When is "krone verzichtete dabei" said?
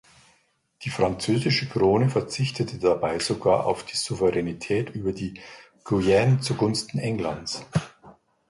1.69-3.19